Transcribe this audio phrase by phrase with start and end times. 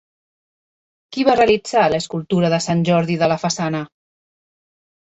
[1.17, 3.85] Qui va realitzar l'escultura de Sant Jordi de la façana?